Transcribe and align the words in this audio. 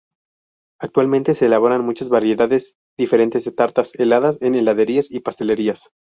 Actualmente 0.81 1.35
se 1.35 1.45
elaboran 1.45 1.85
muchas 1.85 2.09
variedades 2.09 2.73
diferentes 2.97 3.45
de 3.45 3.51
tartas 3.51 3.93
heladas 3.93 4.39
en 4.41 4.55
heladerías 4.55 5.05
y 5.11 5.19
pastelerías. 5.19 5.91